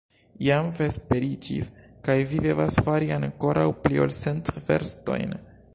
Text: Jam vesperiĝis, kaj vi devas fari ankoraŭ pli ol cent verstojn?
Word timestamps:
Jam 0.45 0.69
vesperiĝis, 0.79 1.69
kaj 2.07 2.15
vi 2.31 2.41
devas 2.47 2.81
fari 2.87 3.13
ankoraŭ 3.19 3.69
pli 3.85 4.05
ol 4.07 4.19
cent 4.23 4.53
verstojn? 4.71 5.43